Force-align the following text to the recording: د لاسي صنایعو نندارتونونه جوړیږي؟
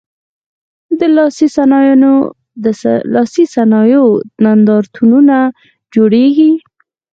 د 0.99 1.01
لاسي 3.13 3.45
صنایعو 3.57 4.07
نندارتونونه 4.43 5.37
جوړیږي؟ 5.93 6.51